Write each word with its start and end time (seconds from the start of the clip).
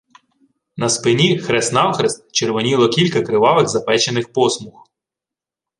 На 0.77 0.89
спині 0.89 1.39
хрест-навхрест 1.39 2.31
червоніло 2.31 2.89
кілька 2.89 3.21
кривавих 3.21 3.67
запечених 3.69 4.33
посмуг. 4.33 4.85